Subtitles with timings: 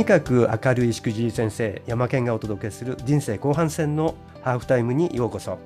[0.00, 5.58] にかく明るいしくじり先生山健がお届けする人生後半戦のハーフタイムにようこそ。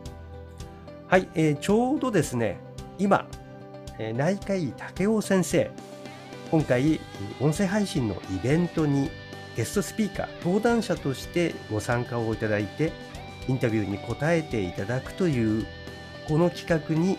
[1.06, 2.58] はい、えー、ちょうどですね
[2.98, 3.28] 今、
[4.00, 5.70] えー、内科医武雄先生
[6.50, 6.98] 今回
[7.38, 9.08] 音声配信のイベントに
[9.56, 12.90] ゲストスピーカー登壇者としてご参加をいただいて
[13.46, 15.64] インタビューに答えていただくという
[16.26, 17.18] この企画に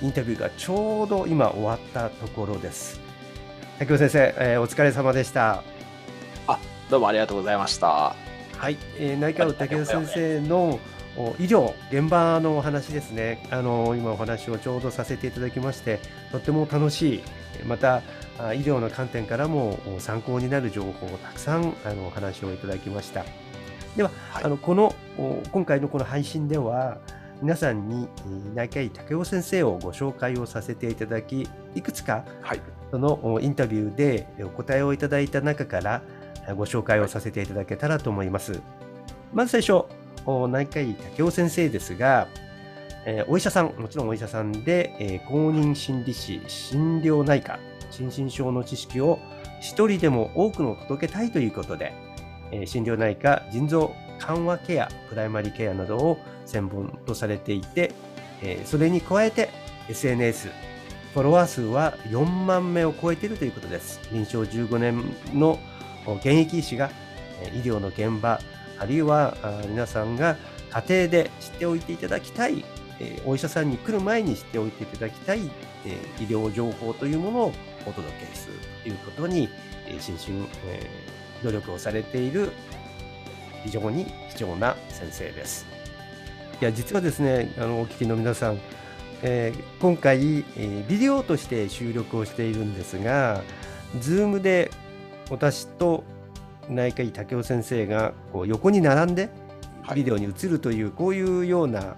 [0.00, 3.02] インタビューがちょうど今終わったところです。
[3.80, 5.62] 武雄先生、えー、お疲れ様でした。
[6.94, 8.14] どうもありがとうございました。
[8.56, 10.78] はい、えー、内科医武雄先生の
[11.40, 13.48] 医療現場のお話ですね。
[13.50, 15.98] あの今お話をちょうどさせていただきまして
[16.30, 17.22] とっても楽しい
[17.66, 18.02] また
[18.54, 23.24] 医療の観点からも参考になる情報をたくさんあのお話をいただきました。
[23.96, 24.94] では、はい、あのこの
[25.50, 26.98] 今回のこの配信では
[27.42, 28.06] 皆さんに
[28.54, 32.60] 内科医武雄先生をご紹介をさせていただきいくつか、はい、
[32.92, 36.00] そのインタビューでお答えをいただいた中から
[36.56, 38.60] ご紹介をさせていただけたらと思います。
[39.32, 39.86] まず最初
[40.48, 42.28] 内科医武雄先生ですが、
[43.06, 47.58] え、お医者さん、もちろんお医者さんで、え、公認心理師、診療内科、
[47.90, 49.18] 心身症の知識を
[49.60, 51.92] 一人でも多くの届けたいということで、
[52.50, 57.92] え、心療内科、腎臓緩和ケア、プライマリケアなどを専門とされていて、
[58.42, 59.50] え、それに加えて
[59.88, 60.48] SNS、
[61.12, 64.00] フォロワー数は4万名を超えているということです。
[64.12, 65.02] 臨床15年
[65.34, 65.58] の
[66.06, 66.90] 現役医師が
[67.54, 68.40] 医療の現場、
[68.78, 69.36] あるいは
[69.68, 70.36] 皆さんが
[70.70, 72.64] 家庭で知っておいていただきたい、
[73.24, 75.50] お医者さんに来る前に知っておいていただきたい、医
[76.22, 77.52] 療情報というものを
[77.86, 79.48] お届けするということに、
[79.86, 80.48] え心身、
[81.42, 82.52] 努力をされている
[83.64, 85.66] 非常に貴重な先生です。
[86.60, 88.60] いや実はですねあのお聞きの皆さん、
[89.22, 93.42] えー、今回、えー、ビデオとして収録をしているんですが
[93.98, 94.70] Zoom で
[95.30, 96.04] 私と
[96.68, 99.30] 内科医武雄先生がこう横に並んで
[99.94, 101.96] ビデオに映るという、こういうような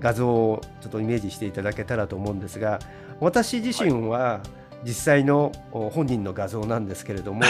[0.00, 2.78] 画像をちょっとイメージしていただけたらと思うんですが
[3.20, 4.40] 私自身は
[4.84, 7.42] 実際の本人の画像なんですけれども、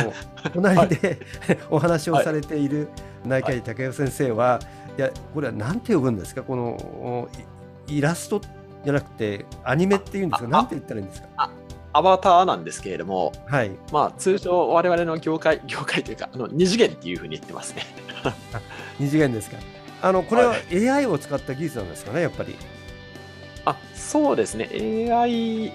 [0.53, 1.19] 隣で
[1.71, 2.89] お話をされている
[3.25, 4.61] 内科医武雄先生は、
[4.99, 5.01] い。
[5.01, 6.43] やこれは何て呼ぶんですか？
[6.43, 7.29] この
[7.89, 8.41] イラスト
[8.85, 10.49] じゃなくてアニメっていうんですか？
[10.49, 11.29] 何て言ったらいいんですか？
[11.93, 17.87] アバターなんですけれども、はい、まあ通常我々の業界 業界というかあの二次元っていうふうに言ってますね。
[18.99, 19.57] 二次元ですか。
[20.01, 22.57] あのこれは AI を使った技術なんですかねやっぱり。
[23.65, 24.69] あそうですね。
[25.11, 25.73] AI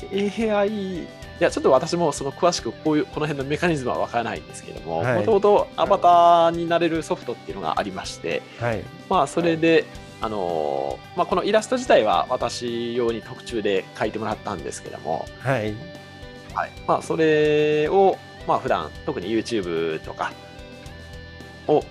[0.52, 1.08] AI
[1.40, 9.86] いやちょっと私もその詳しくこういうこの辺のメカニズムは分からないんですけどももともとアバターになれるソフトっていうのがありまして、はい、まあそれで、
[10.20, 15.76] あのまあ、このイラスト自体は私用に特注で描いてもらったんですけども、はい、
[16.57, 20.34] はいまあ、それを、まあ普段特に YouTube とか
[21.68, 21.84] を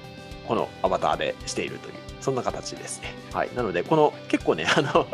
[0.48, 3.14] このアバターでしているという、そんな形ですね。
[3.32, 5.06] はい、なので、この結構ね、 あの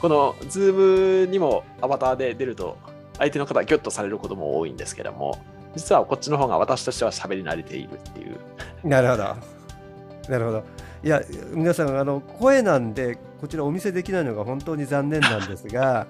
[0.00, 2.78] この Zoom にもアバターで出ると、
[3.18, 5.38] 相手の方はギョッとされることも多いんですけども、
[5.76, 8.38] 実はこっちの方が私としては喋り慣れているっていう。
[8.84, 9.24] なるほど。
[10.30, 10.64] なるほど。
[11.02, 11.22] いや、
[11.52, 16.06] 皆さん、あの声なんで、こちらお見せできないのが本当に残念なんですが、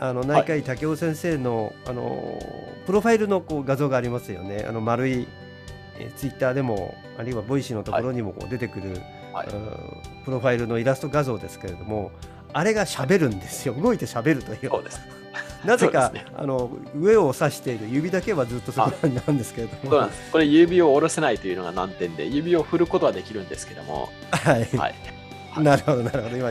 [0.00, 2.38] あの内科医たけお先生のはい、あの
[2.86, 4.64] プロファイルのこう画像がありますよね。
[4.66, 5.26] あの丸い、
[5.98, 9.00] えツイッターでもあるいは Voicy のところにも出てくる、
[9.32, 9.48] はい、
[10.24, 12.12] プロファイルのイラスト画像ですけれども、
[12.52, 13.74] あれがしゃべるんですよ。
[13.74, 14.70] 動いてしゃべるという。
[14.70, 15.00] そうです
[15.64, 19.90] なぜか、ね、あの上を指している指だけはずっとそこなんですけれども。
[19.90, 20.32] そうなんです。
[20.32, 24.08] これ指を下ろせないというのが難点で、指を振ることはできるんですけども。
[24.30, 24.68] はい。
[24.76, 24.94] はい、
[25.62, 26.36] なるほどなるほど。
[26.36, 26.50] 今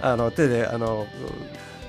[0.00, 1.06] あの手であの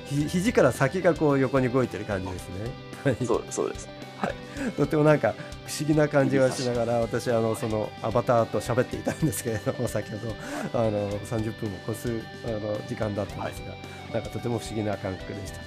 [0.06, 3.16] ひ肘から先がこう横に動いてる感じですね。
[3.26, 3.90] そうそうです。
[4.18, 5.34] はい、 とてもなんか
[5.68, 10.36] 不思議な感じがしながら私あのそのアバターと喋っていたんですけれども先ほど
[10.74, 13.76] あの30分も越すあの時間だったんですが、は
[14.10, 15.60] い、なんかとても不思議な感覚でした。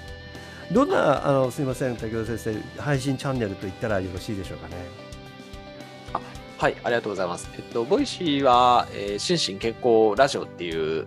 [0.72, 2.38] どんなあのすみませんたけお先
[2.76, 4.75] 生配信チャンネルと言ったらよろしいでしょうかね。
[6.12, 6.20] あ
[6.58, 7.49] はいありがとうございます。
[7.56, 11.06] えっと Voicy は、えー、心身健康ラジオっていう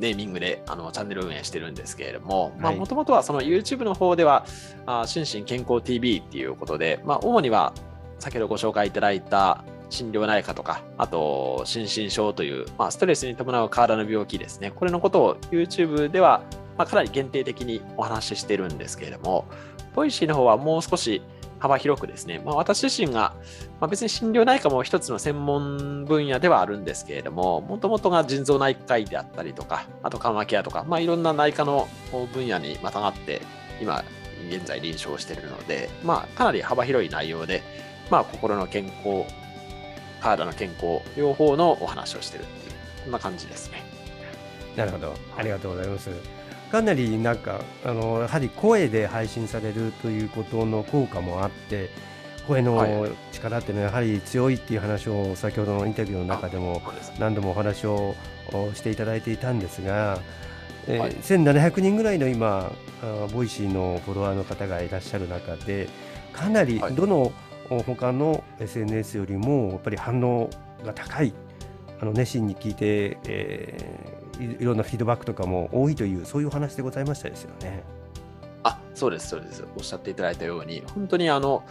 [0.00, 4.44] ネーミングであのチャンネル運営してるんですけれども、もともとはその YouTube の方では、
[4.86, 7.72] あ心身健康 TV っていうことで、まあ、主には
[8.18, 16.42] 先ほどご紹介いただいた心療内科とか、あと心身症という、まあ、ストレスに伴う体の病気ですね、これのことを YouTube では、
[16.78, 19.46] まあ、かなり限定的にお話ししてるんですけれども、
[19.94, 21.22] Voicy の方はもう少し
[21.58, 23.34] 幅広くですね、まあ、私自身が、
[23.80, 31.88] まあ、別に心療内科も一つの専門分野ではあるんですけれども、もともとが腎臓内科医であったりとか、あと緩和ケアとか、まあ、いろんな内科の
[32.32, 33.42] 分野にまたがって、
[33.80, 34.02] 今、
[34.48, 37.62] 現在臨床しているので、まあ、かなり幅広い内容で、
[38.10, 39.24] まあ、心の健康
[40.20, 43.82] 体の健康、両方のお話をしてるっていう、こんな感じですね。
[44.76, 46.39] なるほど、ありがとうございます。
[46.70, 51.90] かなりなんかあのやはり声で配信されるということの効果もあって
[52.46, 56.82] 声の力っていうのはやはり強いっていう話を先ほどのインタビューの中でも
[57.18, 58.14] 何度もお話を
[58.74, 60.18] していただいていたんですが、
[60.86, 62.72] えー、1700人ぐらいの今
[63.32, 65.88] ボイシーのフォロワーの方がいらっしゃる中で
[66.32, 67.32] かなりどの
[67.86, 70.50] 他の SNS よりもやっぱり反応
[70.84, 71.32] が高い
[72.00, 77.82] あの熱心に聞いて、えー、いろんなフィードバックとかも多いというそういう話でございましたですよね。
[78.62, 81.64] あそうですそうですおっしゃっていただいたように本当にあの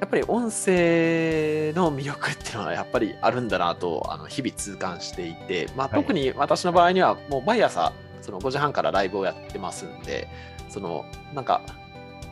[0.00, 10.28] やっぱり音声の魅力っていうのはやっぱりあるんだなとあの日々痛感していて、まあ、特に私の場合にはもう毎朝その5時半からライブをやってますんで
[10.68, 11.04] その
[11.34, 11.62] なんか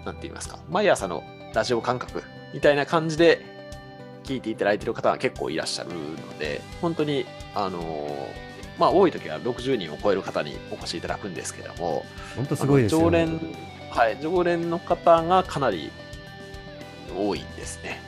[0.04, 1.22] なんて言いますか毎朝の
[1.54, 2.22] ラジオ感覚
[2.52, 3.40] みたいな感じで
[4.24, 7.80] 聞いていただいている方が結構いらっしゃるので本当にあの
[8.78, 12.04] まあ多い時は60人を超える方にお越しいただくんですけども
[12.36, 13.40] 本当すごいですね常連
[13.90, 15.90] はい常連の方がかなり
[17.16, 18.00] 多いですね。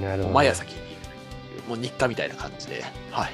[0.00, 0.34] なるほど。
[0.34, 0.80] 毎朝聞いて
[1.68, 2.82] もう日課みたいな感じで。
[3.10, 3.32] はい。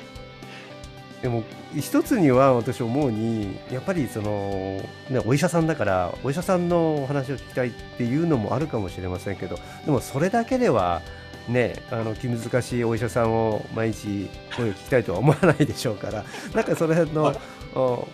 [1.22, 1.44] でも
[1.78, 11.02] 一つには私思うにやっぱりその、ね、お医者さんだからお医者さんのお話を聞きたいっていうのもあるかもしれませんけどでもそれだけでは
[11.48, 17.34] ねあの気難しいお医者さんを毎日声を聞きたいとは思わないでしょうから なんかその辺の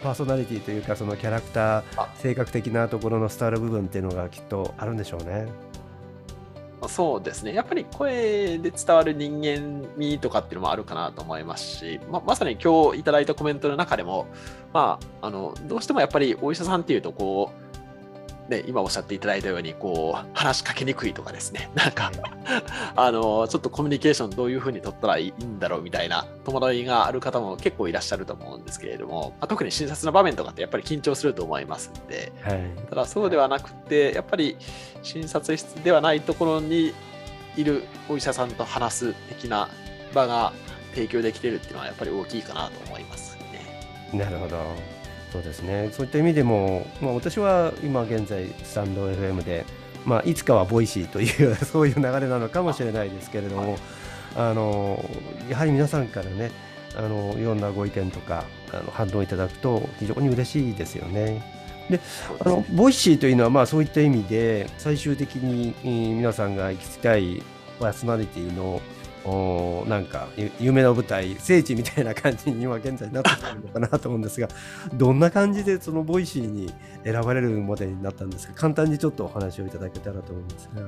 [0.03, 1.85] パーソナリティというかそのキャラクター
[2.17, 5.47] 性格的なところの伝わる部分っていうのがきっとあるんでしょうね。
[6.89, 7.55] そうですね。
[7.55, 14.27] やっぱり声で伝わる人間味とかっていうのもあるかなと思いますし、ままさに今日いただいたコメントの中でも、
[14.73, 17.66] まあ、あの、どうしてもやっぱりお医者さんっていうと、こう、
[18.49, 21.69] ね、今おっしゃっていただいたようにこう話しかけにくいとかですね。
[21.75, 22.13] なんか
[22.95, 34.57] あのちょっとコミュニケーションどういうふうに取ったらいいんだろうみたいな戸惑いがある方も結構いらっしゃると思うんですけれども、まあ、特に診察の場面とかってやっぱり緊張すると思いますんで、はい、ただそうではなくてやっぱり
[35.03, 36.95] 診察室ではないところに
[37.57, 39.69] いるお医者さんと話す的な
[40.15, 40.53] 場が
[40.95, 43.83] 提供できてるっていうのはやっぱり大きいかなと思いますね。
[44.13, 44.96] なるほど
[45.33, 45.91] そうですね。
[45.93, 49.65] そういった意味でも、まあ、私は今現在スタンド FM で、
[50.05, 53.79] まあ、いつかはボイシーというそういう流れなのかもしれないですけれども、
[54.37, 55.05] あの
[55.49, 56.51] やはり皆さんからね
[56.95, 61.43] あのいろんなご意見とかあの反応いただくと非常に嬉しいですよね。
[61.91, 62.01] で
[62.41, 67.43] あのボイシーというのはまあそういった意味で最終的に皆さんが行きたい
[67.79, 68.81] パーソナリティの
[69.29, 70.29] おなんか
[70.61, 74.49] 夢の舞台聖地みたいな感じに今現在なってるのかなと思うんですが
[74.95, 76.73] どんな感じでそのボイシーに
[77.05, 78.55] 選ばれるまでになったんですか？
[78.55, 80.83] 簡単にちょっとお話をいただけたらと思うんですが。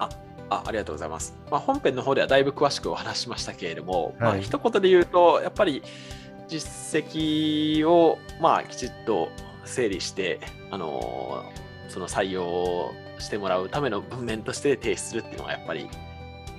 [0.00, 0.08] あ
[0.50, 5.82] あありがとうございます、まあ、本編の方ではだいぶ詳しくお話しましたけれども、はい、まあ一言で言うとやっぱり
[6.48, 9.28] 実績をまあきちっと
[9.66, 10.40] 整理して
[10.70, 11.44] あの
[11.90, 15.86] その採用してもらうための文面として提出するっていうのがやっぱり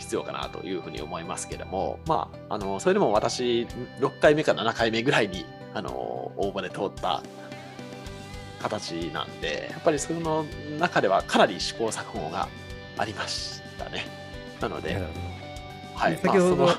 [0.09, 3.67] 必要かなというふうに思いますけれども、まあ、あのそれでも私、
[3.99, 5.45] 6回目か7回目ぐらいに
[5.75, 7.21] あの応募で通った
[8.59, 10.45] 形なんで、やっぱりその
[10.79, 12.49] 中ではかなり試行錯誤が
[12.97, 14.07] ありましたね。
[14.59, 14.97] なので、
[15.93, 16.69] はい、先ほどの、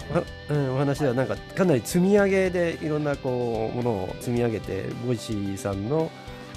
[0.48, 6.10] うん、お話ではなんかかなり積み上げでいろんなこうものを積み上げてボイシーさんの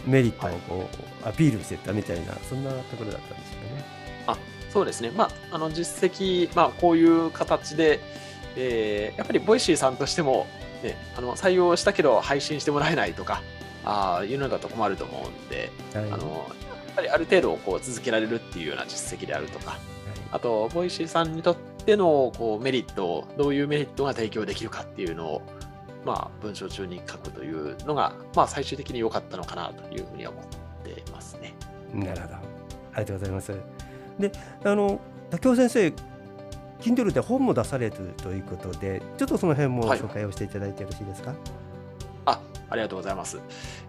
[0.07, 0.89] メリットをこ
[1.24, 3.86] う、アピールしてたみたいなそんなところだったんですよね。
[4.25, 4.38] あ
[4.73, 7.99] そうですね、まあ、あの実績、まあ、こういう形で、
[8.55, 10.47] えー、やっぱりボイシーさんとしても、
[10.81, 13.43] ね、あの採用したけど配信してもらえないとか
[13.85, 19.79] あいうのだと困ると思うんで、はい、あのやっぱりある程度こう続けられるっていうような実績であるとか、はい、
[20.31, 25.41] あと、ボイシーさんにとってのこうメリットを、どういうメリットが提供できるかっていうのを、
[26.05, 30.45] まあ、文章中に書くというのが、まあ、最終的に良かったのかなというふうに思っ
[30.83, 31.53] てますね。
[31.93, 32.33] なるほど。
[32.35, 33.82] ありがとうございます。
[34.20, 34.32] で
[34.63, 35.93] あのたけお先生
[36.82, 41.39] Kindle で本も出されるということでちょっとその辺も紹介をしていただいてよろしいですか、はい、
[42.25, 42.39] あ
[42.70, 43.39] ありがとうございます。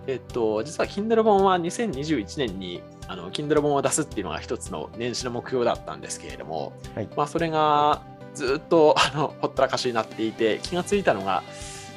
[0.07, 8.02] えっと、実は Kindle 本は2021年にあの Kindle 本を出すっていうのが一つの年始の目標だったんですけれども、はい、まあ、それが
[8.35, 11.43] ずっとあのほったらかしになっていて気がついたのが、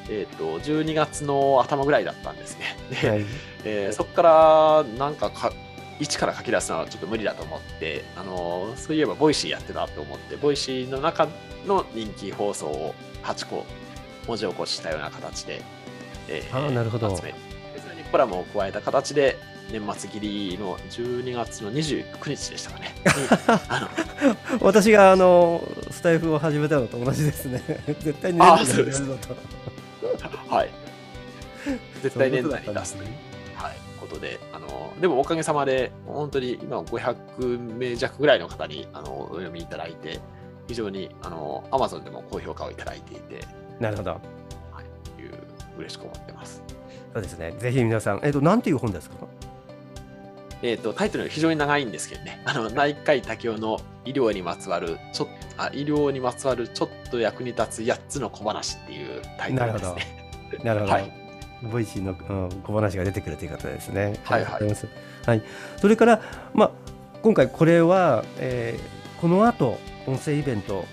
[0.10, 2.66] えっと、12月の頭ぐらいだったんですね。
[3.02, 3.26] で、はい、
[3.66, 5.52] えー、そこからなんか
[6.00, 11.28] 一から書き出すのはちょっと無理だと思って、あのそういえばボイシーやってたと思って、ボイシーの中
[11.66, 13.66] の人気放送を8個
[14.28, 15.62] 文字起こししたような形で、
[16.28, 17.34] えー、あなるほど集め
[17.82, 19.38] それにコラムを加えた形で、
[19.72, 20.20] 年末切
[20.52, 22.96] りの12月の29日でしたかね。
[24.62, 27.62] 私があのスタイフを始めたのと同じですね。
[28.00, 30.56] 絶対年内に始めるぞと。
[30.56, 30.70] はい。
[32.02, 33.08] 絶対年内に出すね。
[34.08, 40.20] はい、ことで、あのでもおかげさまで、本当に今500名弱ぐらいの方にあのお読みいただいて、
[40.68, 43.46] 非常にあの Amazon でも高評価をいただいていて、
[43.80, 44.12] なるほど。
[44.12, 44.20] は
[45.18, 45.32] い、いう
[45.78, 46.64] 嬉しく思ってます。
[47.14, 47.54] そうですね。
[47.60, 49.16] ぜひ皆さん、えっと、なんていう本ですか？
[50.64, 60.62] えー、とタイトルが非常に長いんですけどね、あの内科医武雄の医療にまつわるちょっあ医療にまつわるちょっと役に立つ8つの小話っていうタイトルですね。
[60.64, 60.92] なるほど。
[60.94, 61.27] はい
[61.64, 64.20] ボイシーの、うん、小話が出てくるということですね。
[64.24, 64.64] はいはい。
[65.26, 65.42] はい。
[65.78, 66.22] それから、
[66.54, 66.72] まあ、
[67.22, 70.86] 今回これは、えーこの後、音声イベントを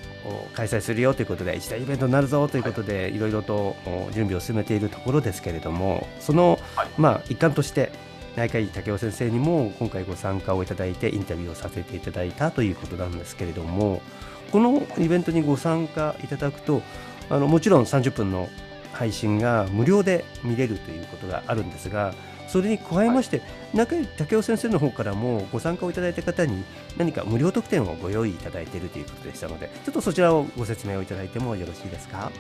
[0.55, 7.93] 開催するよということで、一大イベントになるぞということで、いろいろとお準備を進めているところですけれども、その、はいまあ、一環として、
[8.37, 14.03] 内科医武雄先生にも今回ご参加をいただいてインタビューをさせていただいたということなんですけれども
[14.51, 16.83] このイベントにご参加いただくと
[17.31, 18.49] あのもちろん30分の
[18.95, 22.15] 配信が無料で見れるということがあるんですが
[22.49, 26.63] それに加えまして、中井武雄先生の方からもご参加をいただいた方に
[26.97, 32.31] 何か無料特典をご用意いただいているということでしたのでちょっとそちらをご説明をいただいてもよろしいですか？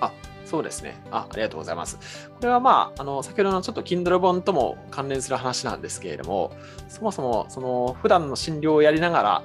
[0.00, 0.12] あ
[0.46, 1.26] そうですねあ。
[1.28, 2.30] ありがとうございます。
[2.30, 6.52] これはまあ、あの先ほどのちょっと Kindle 本とも関連する話なんですけれども、
[6.88, 9.42] そもそもその普段の診療をやりながら、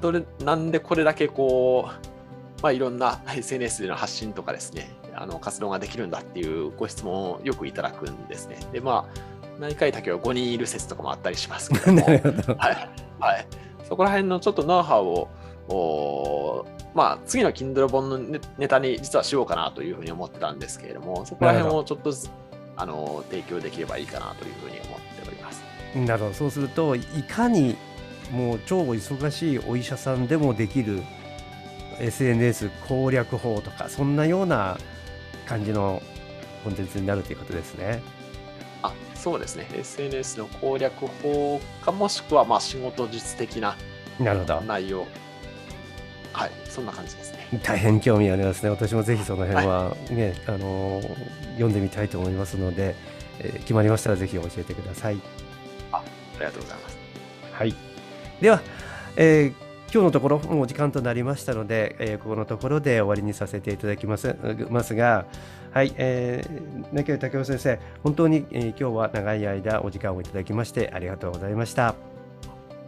[0.00, 4.90] どれなんでこれだけこう、まあ、いろんな SNS での発信とかですね、
[5.20, 8.58] あの活動ができるんだっていうご質問をよくいただくんですね。
[8.72, 9.20] で、まあ、
[9.60, 12.20] 内科医だけは5人いる説とかもあったりしますけども、はい、
[13.20, 13.46] はい、
[13.86, 15.28] そこら辺のちょっとノウハウを、
[15.68, 22.12] おまあ、次の Kindle 本のネネタに実はしようかなというふうに思ってたんですけれども、そこら辺をちょっと
[22.76, 25.62] あの提供できればいいかなというふうに思っております。
[25.94, 26.34] なるほど。
[26.34, 27.76] そうするといかに
[28.32, 31.02] もう超忙しいお医者さんでもできる
[31.98, 34.78] SNS 攻略法とかそんなような
[35.50, 36.00] 感じの
[36.62, 38.00] コンテンツになるということですね。
[38.82, 43.76] あそうですね、SNS の攻略法か、もしくはまあ仕事術的な
[44.20, 44.60] なるほど。
[44.60, 45.06] 内容。
[46.32, 47.60] はい、そんな感じですね。
[47.64, 48.70] 大変興味ありますね。
[48.70, 52.94] 私もぜひその辺はね、あのー読んでみたいと思いますので、
[53.40, 55.20] えー決まりましたらぜひ教えてください。
[55.92, 56.02] あ
[56.38, 56.98] りがとうございます。
[57.52, 57.74] はい。
[58.40, 58.62] では、
[59.16, 64.36] えー今日のところもう時間となりましたので、えーここのところで終わりにさせていただきます
[64.70, 65.26] ますが、
[65.72, 71.94] はい、えー、中井武雄先生、本当に、えー今日は長い間お時間をいただきましてありがとうございました。
[71.94, 71.96] こ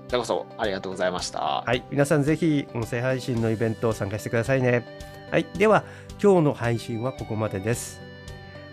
[0.07, 1.41] ちらこそありがとうございました。
[1.67, 4.87] はい、皆さんぜひ音声配信のイベント参加してくださいね。
[5.33, 5.83] はい、では
[6.23, 8.01] 今日の配信はここまでです。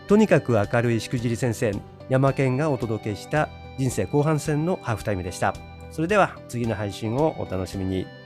[0.08, 1.72] とにかく明るいしくじり先生、
[2.10, 5.56] 山健がお届けした人生後半戦のハーフタイムでした。
[5.90, 8.19] それでは次の配信をお楽しみに。